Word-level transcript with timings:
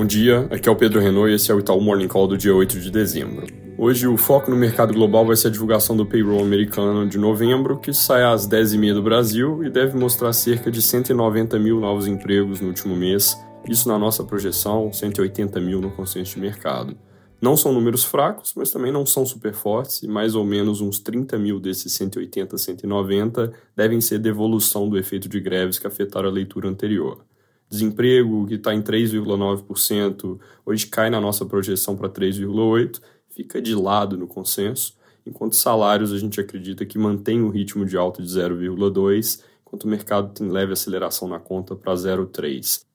Bom 0.00 0.06
dia, 0.06 0.48
aqui 0.50 0.66
é 0.66 0.72
o 0.72 0.76
Pedro 0.76 0.98
Renault 0.98 1.30
e 1.30 1.34
esse 1.34 1.52
é 1.52 1.54
o 1.54 1.58
Itaú 1.58 1.78
Morning 1.78 2.08
Call 2.08 2.26
do 2.26 2.38
dia 2.38 2.54
8 2.54 2.80
de 2.80 2.90
dezembro. 2.90 3.46
Hoje 3.76 4.08
o 4.08 4.16
foco 4.16 4.50
no 4.50 4.56
mercado 4.56 4.94
global 4.94 5.26
vai 5.26 5.36
ser 5.36 5.48
a 5.48 5.50
divulgação 5.50 5.94
do 5.94 6.06
payroll 6.06 6.42
americano 6.42 7.06
de 7.06 7.18
novembro, 7.18 7.78
que 7.78 7.92
sai 7.92 8.22
às 8.22 8.48
10h30 8.48 8.94
do 8.94 9.02
Brasil 9.02 9.62
e 9.62 9.68
deve 9.68 9.98
mostrar 9.98 10.32
cerca 10.32 10.70
de 10.70 10.80
190 10.80 11.58
mil 11.58 11.78
novos 11.78 12.06
empregos 12.06 12.62
no 12.62 12.68
último 12.68 12.96
mês, 12.96 13.36
isso 13.68 13.88
na 13.88 13.98
nossa 13.98 14.24
projeção, 14.24 14.90
180 14.90 15.60
mil 15.60 15.82
no 15.82 15.90
consenso 15.90 16.36
de 16.36 16.40
mercado. 16.40 16.96
Não 17.38 17.54
são 17.54 17.70
números 17.70 18.02
fracos, 18.02 18.54
mas 18.56 18.70
também 18.70 18.90
não 18.90 19.04
são 19.04 19.26
super 19.26 19.52
fortes, 19.52 20.02
e 20.02 20.08
mais 20.08 20.34
ou 20.34 20.46
menos 20.46 20.80
uns 20.80 20.98
30 20.98 21.38
mil 21.38 21.60
desses 21.60 21.92
180, 21.92 22.56
190 22.56 23.52
devem 23.76 24.00
ser 24.00 24.18
devolução 24.18 24.88
do 24.88 24.96
efeito 24.96 25.28
de 25.28 25.38
greves 25.40 25.78
que 25.78 25.86
afetaram 25.86 26.30
a 26.30 26.32
leitura 26.32 26.70
anterior. 26.70 27.18
Desemprego, 27.70 28.46
que 28.46 28.54
está 28.54 28.74
em 28.74 28.82
3,9%, 28.82 30.40
hoje 30.66 30.86
cai 30.88 31.08
na 31.08 31.20
nossa 31.20 31.46
projeção 31.46 31.96
para 31.96 32.08
3,8%, 32.08 33.00
fica 33.28 33.62
de 33.62 33.74
lado 33.74 34.18
no 34.18 34.26
consenso, 34.26 34.96
enquanto 35.24 35.54
salários 35.54 36.12
a 36.12 36.18
gente 36.18 36.40
acredita 36.40 36.84
que 36.84 36.98
mantém 36.98 37.40
o 37.42 37.48
ritmo 37.48 37.86
de 37.86 37.96
alta 37.96 38.20
de 38.20 38.28
0,2%, 38.28 39.44
enquanto 39.64 39.84
o 39.84 39.88
mercado 39.88 40.34
tem 40.34 40.48
leve 40.48 40.72
aceleração 40.72 41.28
na 41.28 41.38
conta 41.38 41.76
para 41.76 41.94
0,3%. 41.94 42.89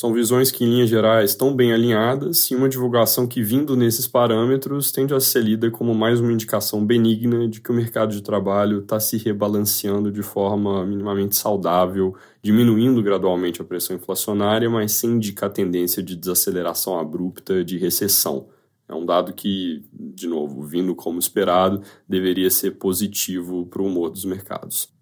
São 0.00 0.14
visões 0.14 0.50
que, 0.50 0.64
em 0.64 0.66
linhas 0.66 0.88
gerais, 0.88 1.28
estão 1.28 1.54
bem 1.54 1.74
alinhadas 1.74 2.50
e 2.50 2.56
uma 2.56 2.70
divulgação 2.70 3.26
que, 3.26 3.42
vindo 3.42 3.76
nesses 3.76 4.08
parâmetros, 4.08 4.90
tende 4.90 5.12
a 5.12 5.20
ser 5.20 5.42
lida 5.42 5.70
como 5.70 5.94
mais 5.94 6.20
uma 6.20 6.32
indicação 6.32 6.82
benigna 6.86 7.46
de 7.46 7.60
que 7.60 7.70
o 7.70 7.74
mercado 7.74 8.10
de 8.10 8.22
trabalho 8.22 8.78
está 8.78 8.98
se 8.98 9.18
rebalanceando 9.18 10.10
de 10.10 10.22
forma 10.22 10.86
minimamente 10.86 11.36
saudável, 11.36 12.16
diminuindo 12.40 13.02
gradualmente 13.02 13.60
a 13.60 13.64
pressão 13.66 13.94
inflacionária, 13.94 14.70
mas 14.70 14.92
sem 14.92 15.10
indicar 15.10 15.50
tendência 15.50 16.02
de 16.02 16.16
desaceleração 16.16 16.98
abrupta 16.98 17.62
de 17.62 17.76
recessão. 17.76 18.48
É 18.88 18.94
um 18.94 19.04
dado 19.04 19.34
que, 19.34 19.84
de 19.92 20.26
novo, 20.26 20.62
vindo 20.62 20.94
como 20.94 21.18
esperado, 21.18 21.82
deveria 22.08 22.50
ser 22.50 22.78
positivo 22.78 23.66
para 23.66 23.82
o 23.82 23.86
humor 23.86 24.08
dos 24.08 24.24
mercados. 24.24 24.98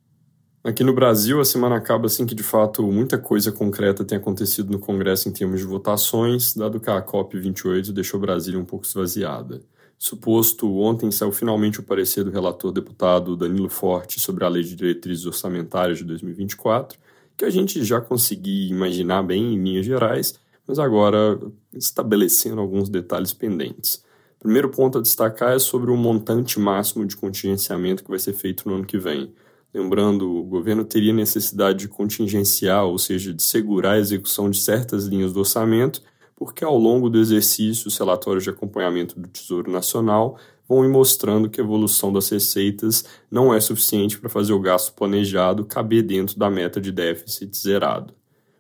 Aqui 0.69 0.85
no 0.85 0.93
Brasil, 0.93 1.41
a 1.41 1.47
semana 1.47 1.77
acaba 1.77 2.09
assim 2.09 2.27
que 2.27 2.35
de 2.35 2.43
fato 2.43 2.83
muita 2.83 3.17
coisa 3.17 3.51
concreta 3.51 4.05
tem 4.05 4.19
acontecido 4.19 4.71
no 4.71 4.79
Congresso 4.79 5.27
em 5.27 5.33
termos 5.33 5.61
de 5.61 5.67
votações, 5.67 6.55
dado 6.55 6.79
que 6.79 6.91
a 6.91 7.01
COP28 7.01 7.91
deixou 7.91 8.21
Brasília 8.21 8.61
um 8.61 8.67
pouco 8.67 8.85
esvaziada. 8.85 9.63
Suposto, 9.99 10.71
ontem 10.79 11.11
saiu 11.11 11.33
finalmente 11.33 11.81
o 11.81 11.83
parecer 11.83 12.23
do 12.23 12.31
relator 12.31 12.71
deputado 12.71 13.35
Danilo 13.35 13.71
Forte 13.71 14.21
sobre 14.21 14.45
a 14.45 14.49
Lei 14.49 14.63
de 14.63 14.77
Diretrizes 14.77 15.25
Orçamentárias 15.25 15.97
de 15.97 16.05
2024, 16.05 16.99
que 17.35 17.47
a 17.47 17.51
gente 17.51 17.83
já 17.83 17.99
conseguia 17.99 18.71
imaginar 18.71 19.23
bem 19.23 19.55
em 19.55 19.65
linhas 19.65 19.87
gerais, 19.87 20.39
mas 20.67 20.79
agora 20.79 21.41
estabelecendo 21.73 22.61
alguns 22.61 22.91
detalhes 22.91 23.33
pendentes. 23.33 24.05
O 24.37 24.41
primeiro 24.41 24.69
ponto 24.69 24.99
a 24.99 25.01
destacar 25.01 25.57
é 25.57 25.59
sobre 25.59 25.91
o 25.91 25.97
montante 25.97 26.61
máximo 26.61 27.07
de 27.07 27.17
contingenciamento 27.17 28.05
que 28.05 28.11
vai 28.11 28.19
ser 28.19 28.35
feito 28.35 28.69
no 28.69 28.75
ano 28.75 28.85
que 28.85 28.99
vem. 28.99 29.33
Lembrando, 29.73 30.39
o 30.39 30.45
governo 30.45 30.85
teria 30.85 31.13
necessidade 31.13 31.81
de 31.81 31.89
contingenciar, 31.89 32.85
ou 32.87 32.99
seja, 32.99 33.35
de 33.35 33.43
segurar 33.43 33.93
a 33.93 33.99
execução 33.99 34.51
de 34.51 34.59
certas 34.59 35.05
linhas 35.05 35.33
do 35.33 35.41
orçamento, 35.41 36.03
porque 36.35 36.65
ao 36.65 36.79
longo 36.79 37.11
do 37.11 37.19
exercício, 37.19 37.89
os 37.89 37.99
relatórios 37.99 38.45
de 38.45 38.51
acompanhamento 38.51 39.19
do 39.19 39.29
Tesouro 39.29 39.71
Nacional 39.71 40.39
vão 40.69 40.85
ir 40.85 40.89
mostrando 40.89 41.51
que 41.51 41.61
a 41.61 41.65
evolução 41.65 42.13
das 42.13 42.29
receitas 42.29 43.05
não 43.31 43.53
é 43.53 43.61
suficiente 43.61 44.19
para 44.19 44.29
fazer 44.29 44.53
o 44.53 44.61
gasto 44.61 44.95
planejado 44.95 45.65
caber 45.65 46.03
dentro 46.03 46.39
da 46.39 46.51
meta 46.51 46.81
de 46.81 46.93
déficit 46.93 47.57
zerado. 47.57 48.15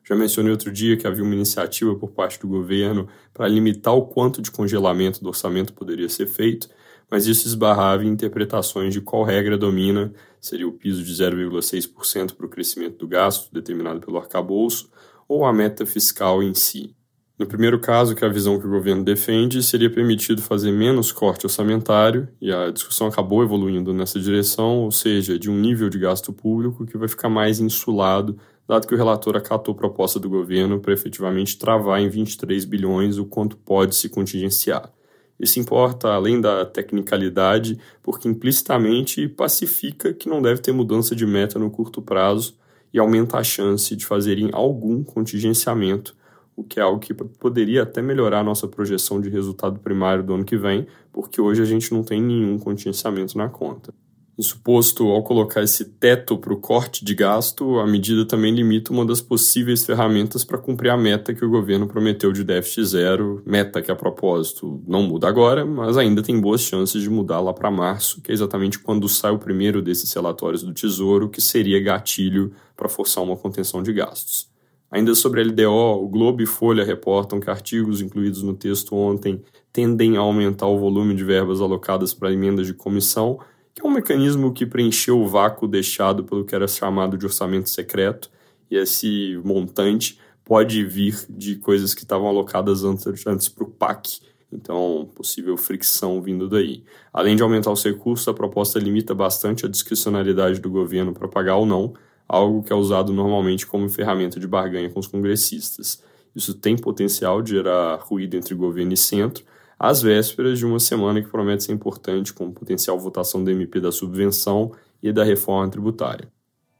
Já 0.08 0.16
mencionei 0.16 0.50
outro 0.50 0.72
dia 0.72 0.96
que 0.96 1.06
havia 1.06 1.22
uma 1.22 1.34
iniciativa 1.34 1.94
por 1.94 2.10
parte 2.10 2.40
do 2.40 2.48
governo 2.48 3.06
para 3.32 3.46
limitar 3.46 3.94
o 3.94 4.06
quanto 4.06 4.40
de 4.40 4.50
congelamento 4.50 5.22
do 5.22 5.28
orçamento 5.28 5.74
poderia 5.74 6.08
ser 6.08 6.26
feito, 6.26 6.68
mas 7.10 7.26
isso 7.26 7.46
esbarrava 7.46 8.04
em 8.04 8.08
interpretações 8.08 8.92
de 8.92 9.00
qual 9.00 9.24
regra 9.24 9.56
domina, 9.56 10.12
seria 10.40 10.68
o 10.68 10.72
piso 10.72 11.02
de 11.02 11.12
0,6% 11.12 12.34
para 12.34 12.46
o 12.46 12.48
crescimento 12.48 12.98
do 12.98 13.08
gasto, 13.08 13.52
determinado 13.52 14.00
pelo 14.00 14.18
arcabouço, 14.18 14.90
ou 15.26 15.44
a 15.44 15.52
meta 15.52 15.84
fiscal 15.84 16.42
em 16.42 16.54
si. 16.54 16.94
No 17.38 17.46
primeiro 17.46 17.78
caso, 17.78 18.16
que 18.16 18.24
é 18.24 18.26
a 18.26 18.32
visão 18.32 18.58
que 18.58 18.66
o 18.66 18.70
governo 18.70 19.04
defende, 19.04 19.62
seria 19.62 19.88
permitido 19.88 20.42
fazer 20.42 20.72
menos 20.72 21.12
corte 21.12 21.46
orçamentário, 21.46 22.28
e 22.40 22.52
a 22.52 22.70
discussão 22.70 23.06
acabou 23.06 23.44
evoluindo 23.44 23.94
nessa 23.94 24.18
direção, 24.18 24.78
ou 24.78 24.90
seja, 24.90 25.38
de 25.38 25.48
um 25.48 25.56
nível 25.56 25.88
de 25.88 26.00
gasto 26.00 26.32
público 26.32 26.84
que 26.84 26.98
vai 26.98 27.06
ficar 27.06 27.28
mais 27.28 27.60
insulado, 27.60 28.36
dado 28.66 28.88
que 28.88 28.94
o 28.94 28.96
relator 28.96 29.36
acatou 29.36 29.72
a 29.72 29.76
proposta 29.76 30.18
do 30.18 30.28
governo 30.28 30.80
para 30.80 30.92
efetivamente 30.92 31.56
travar 31.56 32.00
em 32.00 32.08
23 32.08 32.64
bilhões 32.64 33.18
o 33.18 33.24
quanto 33.24 33.56
pode 33.56 33.94
se 33.94 34.08
contingenciar. 34.08 34.92
Isso 35.38 35.60
importa 35.60 36.08
além 36.08 36.40
da 36.40 36.64
tecnicalidade, 36.64 37.78
porque 38.02 38.28
implicitamente 38.28 39.28
pacifica 39.28 40.12
que 40.12 40.28
não 40.28 40.42
deve 40.42 40.60
ter 40.60 40.72
mudança 40.72 41.14
de 41.14 41.24
meta 41.24 41.58
no 41.58 41.70
curto 41.70 42.02
prazo 42.02 42.56
e 42.92 42.98
aumenta 42.98 43.38
a 43.38 43.44
chance 43.44 43.94
de 43.94 44.04
fazerem 44.04 44.50
algum 44.52 45.04
contingenciamento, 45.04 46.16
o 46.56 46.64
que 46.64 46.80
é 46.80 46.82
algo 46.82 46.98
que 46.98 47.14
poderia 47.14 47.84
até 47.84 48.02
melhorar 48.02 48.40
a 48.40 48.44
nossa 48.44 48.66
projeção 48.66 49.20
de 49.20 49.28
resultado 49.28 49.78
primário 49.78 50.24
do 50.24 50.34
ano 50.34 50.44
que 50.44 50.56
vem, 50.56 50.86
porque 51.12 51.40
hoje 51.40 51.62
a 51.62 51.64
gente 51.64 51.92
não 51.92 52.02
tem 52.02 52.20
nenhum 52.20 52.58
contingenciamento 52.58 53.38
na 53.38 53.48
conta. 53.48 53.94
Isso 54.38 54.60
posto, 54.62 55.08
ao 55.08 55.24
colocar 55.24 55.64
esse 55.64 55.84
teto 55.84 56.38
para 56.38 56.52
o 56.52 56.56
corte 56.56 57.04
de 57.04 57.12
gasto, 57.12 57.80
a 57.80 57.86
medida 57.88 58.24
também 58.24 58.54
limita 58.54 58.92
uma 58.92 59.04
das 59.04 59.20
possíveis 59.20 59.84
ferramentas 59.84 60.44
para 60.44 60.56
cumprir 60.56 60.90
a 60.90 60.96
meta 60.96 61.34
que 61.34 61.44
o 61.44 61.50
governo 61.50 61.88
prometeu 61.88 62.30
de 62.30 62.44
déficit 62.44 62.84
zero, 62.84 63.42
meta 63.44 63.82
que 63.82 63.90
a 63.90 63.96
propósito 63.96 64.80
não 64.86 65.02
muda 65.02 65.26
agora, 65.26 65.66
mas 65.66 65.98
ainda 65.98 66.22
tem 66.22 66.40
boas 66.40 66.60
chances 66.60 67.02
de 67.02 67.10
mudar 67.10 67.40
lá 67.40 67.52
para 67.52 67.68
março, 67.68 68.20
que 68.20 68.30
é 68.30 68.34
exatamente 68.34 68.78
quando 68.78 69.08
sai 69.08 69.32
o 69.32 69.40
primeiro 69.40 69.82
desses 69.82 70.12
relatórios 70.12 70.62
do 70.62 70.72
Tesouro, 70.72 71.28
que 71.28 71.40
seria 71.40 71.82
gatilho 71.82 72.52
para 72.76 72.88
forçar 72.88 73.24
uma 73.24 73.36
contenção 73.36 73.82
de 73.82 73.92
gastos. 73.92 74.48
Ainda 74.88 75.16
sobre 75.16 75.40
a 75.40 75.44
LDO, 75.44 76.04
o 76.04 76.08
Globo 76.08 76.42
e 76.42 76.46
Folha 76.46 76.84
reportam 76.84 77.40
que 77.40 77.50
artigos 77.50 78.00
incluídos 78.00 78.44
no 78.44 78.54
texto 78.54 78.94
ontem 78.94 79.42
tendem 79.72 80.16
a 80.16 80.20
aumentar 80.20 80.68
o 80.68 80.78
volume 80.78 81.12
de 81.16 81.24
verbas 81.24 81.60
alocadas 81.60 82.14
para 82.14 82.32
emendas 82.32 82.68
de 82.68 82.72
comissão 82.72 83.40
que 83.78 83.86
é 83.86 83.88
um 83.88 83.92
mecanismo 83.92 84.52
que 84.52 84.66
preencheu 84.66 85.20
o 85.20 85.28
vácuo 85.28 85.68
deixado 85.68 86.24
pelo 86.24 86.44
que 86.44 86.52
era 86.52 86.66
chamado 86.66 87.16
de 87.16 87.24
orçamento 87.24 87.70
secreto, 87.70 88.28
e 88.68 88.76
esse 88.76 89.40
montante 89.44 90.18
pode 90.44 90.84
vir 90.84 91.16
de 91.30 91.54
coisas 91.54 91.94
que 91.94 92.02
estavam 92.02 92.26
alocadas 92.26 92.82
antes, 92.82 93.24
antes 93.24 93.48
para 93.48 93.64
o 93.64 93.70
PAC, 93.70 94.20
então 94.52 95.08
possível 95.14 95.56
fricção 95.56 96.20
vindo 96.20 96.48
daí. 96.48 96.82
Além 97.12 97.36
de 97.36 97.42
aumentar 97.42 97.70
os 97.70 97.84
recursos, 97.84 98.26
a 98.26 98.34
proposta 98.34 98.80
limita 98.80 99.14
bastante 99.14 99.64
a 99.64 99.68
discricionalidade 99.68 100.60
do 100.60 100.68
governo 100.68 101.12
para 101.12 101.28
pagar 101.28 101.56
ou 101.56 101.66
não, 101.66 101.94
algo 102.26 102.64
que 102.64 102.72
é 102.72 102.76
usado 102.76 103.12
normalmente 103.12 103.64
como 103.64 103.88
ferramenta 103.88 104.40
de 104.40 104.48
barganha 104.48 104.90
com 104.90 104.98
os 104.98 105.06
congressistas. 105.06 106.02
Isso 106.34 106.52
tem 106.52 106.76
potencial 106.76 107.40
de 107.40 107.52
gerar 107.52 107.96
ruído 108.00 108.36
entre 108.36 108.54
governo 108.54 108.92
e 108.92 108.96
centro, 108.96 109.44
às 109.78 110.02
vésperas 110.02 110.58
de 110.58 110.66
uma 110.66 110.80
semana 110.80 111.22
que 111.22 111.28
promete 111.28 111.64
ser 111.64 111.72
importante, 111.72 112.32
com 112.32 112.50
potencial 112.50 112.98
votação 112.98 113.44
do 113.44 113.50
MP 113.50 113.80
da 113.80 113.92
subvenção 113.92 114.72
e 115.02 115.12
da 115.12 115.22
reforma 115.22 115.70
tributária. 115.70 116.28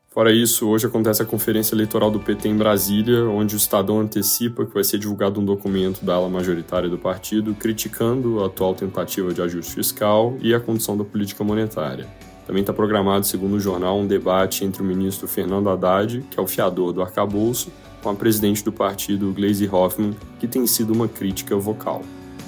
Fora 0.09 0.33
isso, 0.33 0.67
hoje 0.67 0.87
acontece 0.87 1.23
a 1.23 1.25
conferência 1.25 1.75
eleitoral 1.75 2.11
do 2.11 2.19
PT 2.19 2.49
em 2.49 2.57
Brasília, 2.57 3.25
onde 3.27 3.55
o 3.55 3.57
Estadão 3.57 4.01
antecipa 4.01 4.67
que 4.67 4.75
vai 4.75 4.83
ser 4.83 4.99
divulgado 4.99 5.39
um 5.39 5.45
documento 5.45 6.05
da 6.05 6.15
ala 6.15 6.29
majoritária 6.29 6.89
do 6.89 6.99
partido 6.99 7.55
criticando 7.55 8.43
a 8.43 8.47
atual 8.47 8.75
tentativa 8.75 9.33
de 9.33 9.41
ajuste 9.41 9.75
fiscal 9.75 10.37
e 10.41 10.53
a 10.53 10.59
condição 10.59 10.97
da 10.97 11.05
política 11.05 11.45
monetária. 11.45 12.09
Também 12.47 12.63
está 12.63 12.73
programado, 12.73 13.27
segundo 13.27 13.57
o 13.57 13.61
jornal, 13.61 13.99
um 13.99 14.07
debate 14.07 14.65
entre 14.65 14.83
o 14.83 14.85
ministro 14.85 15.29
Fernando 15.29 15.69
Haddad, 15.69 16.25
que 16.31 16.41
é 16.41 16.43
o 16.43 16.49
fiador 16.49 16.93
do 16.93 17.03
arcabouço, 17.03 17.71
com 18.03 18.09
a 18.09 18.15
presidente 18.15 18.65
do 18.65 18.73
partido, 18.73 19.33
Gleisi 19.33 19.69
Hoffmann, 19.71 20.17
que 20.41 20.49
tem 20.49 20.67
sido 20.67 20.95
uma 20.95 21.07
crítica 21.07 21.55
vocal. 21.57 22.03